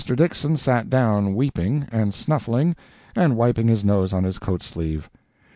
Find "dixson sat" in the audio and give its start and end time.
0.03-0.89